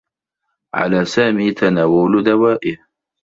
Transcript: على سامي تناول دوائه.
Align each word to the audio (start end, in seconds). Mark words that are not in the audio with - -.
على 0.75 1.05
سامي 1.05 1.51
تناول 1.51 2.23
دوائه. 2.23 2.77